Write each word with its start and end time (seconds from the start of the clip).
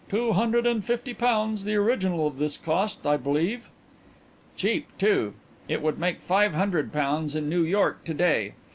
"Two 0.09 0.33
hundred 0.33 0.65
and 0.65 0.83
fifty 0.83 1.13
pounds 1.13 1.63
the 1.63 1.75
original 1.75 2.25
of 2.25 2.39
this 2.39 2.57
cost, 2.57 3.05
I 3.05 3.17
believe." 3.17 3.69
"Cheap, 4.57 4.87
too; 4.97 5.35
it 5.67 5.83
would 5.83 5.99
make 5.99 6.21
five 6.21 6.55
hundred 6.55 6.91
pounds 6.91 7.35
in 7.35 7.47
New 7.47 7.61
York 7.61 8.03
to 8.05 8.13
day. 8.15 8.53